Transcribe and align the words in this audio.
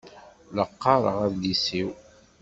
La 0.55 0.65
qqaṛeɣ 0.71 1.17
adlis-iw. 1.25 1.89